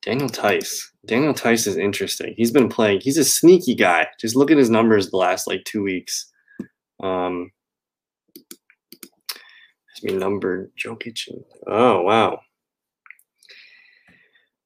[0.02, 0.92] Daniel Theis.
[1.06, 2.34] Daniel Theis is interesting.
[2.38, 3.02] He's been playing.
[3.02, 4.08] He's a sneaky guy.
[4.20, 6.32] Just look at his numbers the last like two weeks.
[7.02, 7.52] Um,
[9.94, 11.28] has been numbered Jokic.
[11.68, 12.40] oh wow.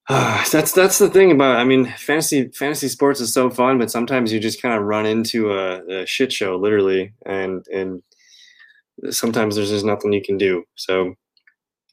[0.08, 1.58] Uh, that's that's the thing about.
[1.58, 5.06] I mean, fantasy fantasy sports is so fun, but sometimes you just kind of run
[5.06, 8.04] into a, a shit show, literally, and and
[9.10, 10.64] sometimes there's just nothing you can do.
[10.76, 11.16] So,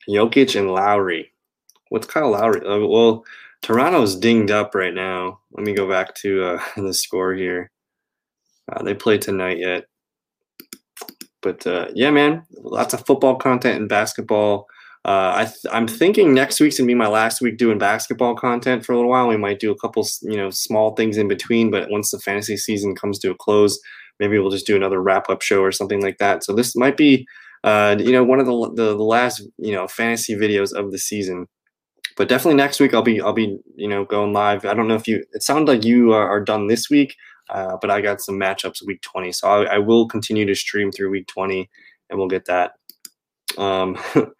[0.08, 1.32] Jokic and Lowry.
[1.92, 2.66] What's Kyle Lowry?
[2.66, 3.22] Uh, well,
[3.60, 5.40] Toronto's dinged up right now.
[5.52, 7.70] Let me go back to uh, the score here.
[8.72, 9.84] Uh, they play tonight yet,
[11.42, 14.68] but uh, yeah, man, lots of football content and basketball.
[15.04, 18.86] Uh, I th- I'm thinking next week's gonna be my last week doing basketball content
[18.86, 19.28] for a little while.
[19.28, 21.70] We might do a couple, you know, small things in between.
[21.70, 23.78] But once the fantasy season comes to a close,
[24.18, 26.42] maybe we'll just do another wrap up show or something like that.
[26.42, 27.26] So this might be,
[27.64, 30.98] uh, you know, one of the, the the last you know fantasy videos of the
[30.98, 31.48] season.
[32.16, 34.64] But definitely next week I'll be I'll be you know going live.
[34.64, 35.24] I don't know if you.
[35.32, 37.16] It sounds like you are, are done this week.
[37.50, 40.90] Uh, but I got some matchups week 20, so I, I, will continue to stream
[40.90, 41.68] through week 20,
[42.08, 42.72] and we'll get that.
[43.58, 43.98] Um,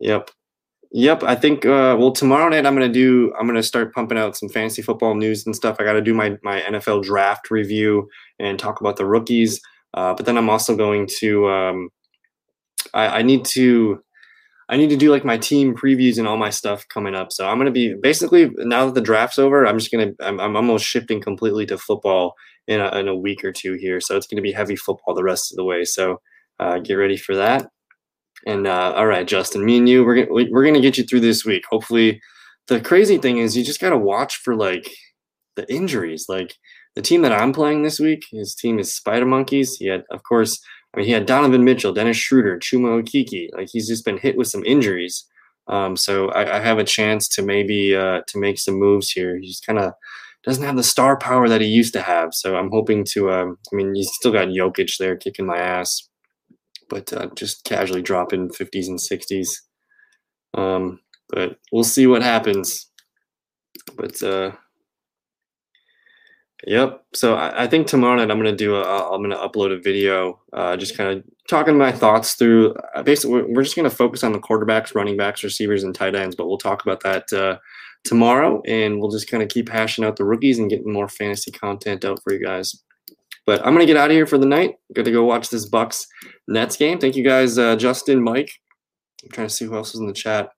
[0.00, 0.30] Yep.
[0.92, 1.22] Yep.
[1.22, 4.48] I think uh, well tomorrow night I'm gonna do I'm gonna start pumping out some
[4.48, 5.76] fantasy football news and stuff.
[5.78, 8.08] I gotta do my my NFL draft review
[8.38, 9.60] and talk about the rookies.
[9.94, 11.90] Uh, but then I'm also going to um,
[12.94, 14.02] I, I need to
[14.68, 17.32] I need to do like my team previews and all my stuff coming up.
[17.32, 20.56] So I'm gonna be basically now that the draft's over, I'm just gonna I'm, I'm
[20.56, 22.34] almost shifting completely to football
[22.66, 24.00] in a, in a week or two here.
[24.00, 25.84] So it's gonna be heavy football the rest of the way.
[25.84, 26.20] So
[26.60, 27.70] uh, get ready for that.
[28.46, 31.20] And uh, all right, Justin, me and you, we're gonna, we're gonna get you through
[31.20, 31.64] this week.
[31.70, 32.20] Hopefully,
[32.66, 34.90] the crazy thing is you just gotta watch for like
[35.56, 36.26] the injuries.
[36.28, 36.54] Like
[36.94, 39.76] the team that I'm playing this week, his team is Spider Monkeys.
[39.76, 40.60] He had, of course,
[40.94, 43.48] I mean, he had Donovan Mitchell, Dennis Schroeder, Chuma Okeke.
[43.52, 45.26] Like he's just been hit with some injuries.
[45.66, 49.38] Um, so I, I, have a chance to maybe uh, to make some moves here.
[49.38, 49.92] He's kind of
[50.42, 52.32] doesn't have the star power that he used to have.
[52.32, 53.30] So I'm hoping to.
[53.30, 56.08] Um, I mean, he's still got Jokic there kicking my ass
[56.88, 59.50] but uh, just casually dropping 50s and 60s.
[60.54, 62.90] Um, but we'll see what happens.
[63.96, 64.52] But uh,
[66.66, 67.04] yep.
[67.14, 70.40] So I, I, think tomorrow night I'm gonna do a I'm gonna upload a video,
[70.52, 72.74] uh, just kind of talking my thoughts through.
[72.94, 76.14] Uh, basically, we're, we're, just gonna focus on the quarterbacks, running backs, receivers, and tight
[76.14, 76.36] ends.
[76.36, 77.58] But we'll talk about that uh,
[78.04, 81.50] tomorrow, and we'll just kind of keep hashing out the rookies and getting more fantasy
[81.50, 82.82] content out for you guys.
[83.46, 84.74] But I'm gonna get out of here for the night.
[84.92, 86.06] Got to go watch this Bucks
[86.48, 86.98] Nets game.
[86.98, 88.52] Thank you guys, uh, Justin, Mike.
[89.24, 90.50] I'm trying to see who else is in the chat,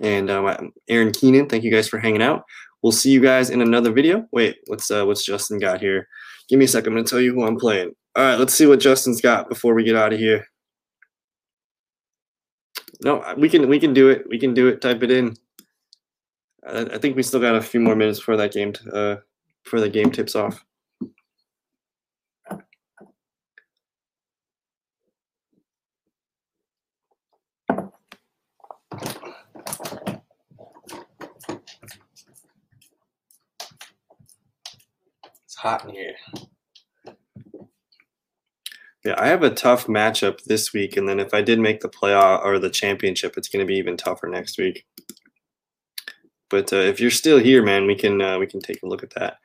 [0.00, 1.48] and um, Aaron Keenan.
[1.48, 2.44] Thank you guys for hanging out.
[2.86, 4.28] We'll see you guys in another video.
[4.30, 6.06] Wait, what's uh, what's Justin got here?
[6.48, 6.92] Give me a second.
[6.92, 7.90] I'm gonna tell you who I'm playing.
[8.14, 10.46] All right, let's see what Justin's got before we get out of here.
[13.02, 14.24] No, we can we can do it.
[14.28, 14.80] We can do it.
[14.80, 15.34] Type it in.
[16.64, 19.16] I, I think we still got a few more minutes before that game uh,
[19.64, 20.64] before the game tips off.
[35.66, 36.14] Hot in here.
[39.04, 41.88] Yeah, I have a tough matchup this week, and then if I did make the
[41.88, 44.86] playoff or the championship, it's going to be even tougher next week.
[46.50, 49.02] But uh, if you're still here, man, we can uh, we can take a look
[49.02, 49.38] at that.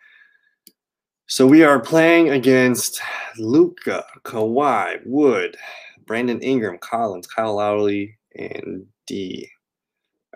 [1.26, 3.02] So we are playing against
[3.40, 5.58] Luka, Kawhi, Wood,
[6.06, 9.50] Brandon Ingram, Collins, Kyle Lowry, and D.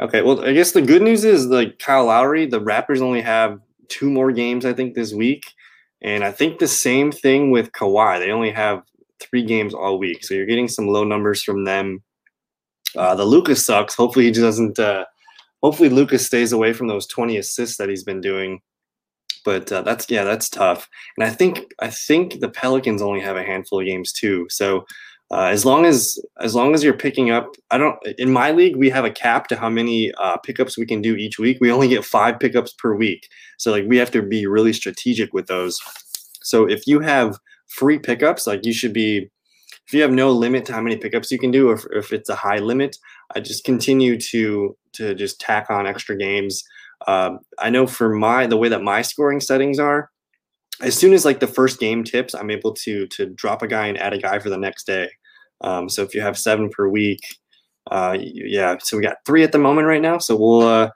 [0.01, 3.59] Okay, well, I guess the good news is like Kyle Lowry, the Raptors only have
[3.87, 5.53] two more games, I think, this week
[6.05, 8.19] And I think the same thing with Kawhi.
[8.19, 8.83] They only have
[9.19, 12.03] three games all week, so you're getting some low numbers from them.
[12.95, 13.95] Uh, the Lucas sucks.
[13.95, 14.77] Hopefully he doesn't.
[14.77, 15.05] Uh,
[15.63, 18.61] hopefully Lucas stays away from those 20 assists that he's been doing.
[19.43, 20.87] But uh, that's yeah, that's tough.
[21.17, 24.45] And I think I think the Pelicans only have a handful of games too.
[24.51, 24.85] So
[25.31, 27.97] uh, as long as as long as you're picking up, I don't.
[28.19, 31.15] In my league, we have a cap to how many uh, pickups we can do
[31.15, 31.57] each week.
[31.59, 35.33] We only get five pickups per week, so like we have to be really strategic
[35.33, 35.79] with those.
[36.43, 39.29] So if you have free pickups, like you should be.
[39.87, 42.11] If you have no limit to how many pickups you can do, or if, if
[42.11, 42.97] it's a high limit,
[43.35, 46.63] I just continue to to just tack on extra games.
[47.07, 50.09] Um, I know for my the way that my scoring settings are,
[50.81, 53.87] as soon as like the first game tips, I'm able to to drop a guy
[53.87, 55.09] and add a guy for the next day.
[55.61, 57.19] Um, so if you have seven per week,
[57.91, 58.77] uh, yeah.
[58.81, 60.17] So we got three at the moment right now.
[60.17, 60.89] So we'll uh,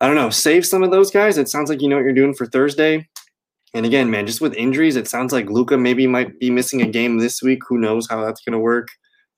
[0.00, 1.36] I don't know, save some of those guys.
[1.36, 3.08] It sounds like you know what you're doing for Thursday.
[3.74, 6.86] And again, man, just with injuries, it sounds like Luka maybe might be missing a
[6.86, 7.60] game this week.
[7.68, 8.88] Who knows how that's going to work?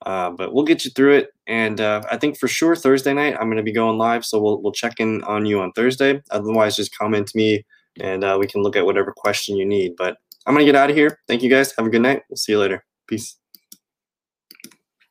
[0.07, 1.31] Uh, but we'll get you through it.
[1.47, 4.41] And uh, I think for sure Thursday night I'm going to be going live, so
[4.41, 6.23] we'll we'll check in on you on Thursday.
[6.31, 7.65] Otherwise, just comment to me,
[8.01, 9.95] and uh, we can look at whatever question you need.
[9.97, 10.17] But
[10.47, 11.19] I'm going to get out of here.
[11.29, 11.73] Thank you guys.
[11.77, 12.23] Have a good night.
[12.29, 12.85] We'll see you later.
[13.07, 13.37] Peace.